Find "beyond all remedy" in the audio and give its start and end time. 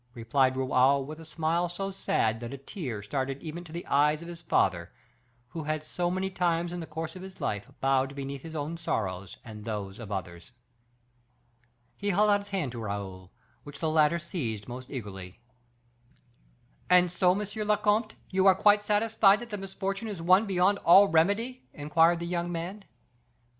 20.47-21.65